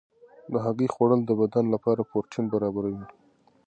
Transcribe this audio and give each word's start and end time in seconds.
د 0.51 0.53
هګۍ 0.63 0.87
خوړل 0.93 1.21
د 1.25 1.31
بدن 1.41 1.65
لپاره 1.73 2.07
پروټین 2.09 2.45
برابروي. 2.53 3.05